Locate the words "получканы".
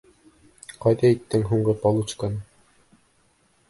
1.87-2.45